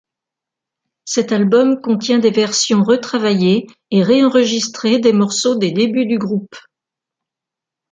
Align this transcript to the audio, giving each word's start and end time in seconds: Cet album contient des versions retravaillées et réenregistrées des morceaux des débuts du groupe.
Cet 1.05 1.31
album 1.31 1.79
contient 1.79 2.17
des 2.17 2.31
versions 2.31 2.81
retravaillées 2.83 3.67
et 3.91 4.01
réenregistrées 4.01 4.97
des 4.97 5.13
morceaux 5.13 5.53
des 5.59 5.71
débuts 5.71 6.07
du 6.07 6.17
groupe. 6.17 6.55